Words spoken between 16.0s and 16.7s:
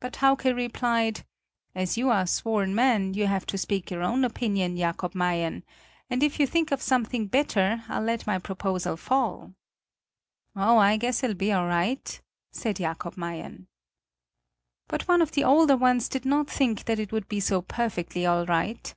did not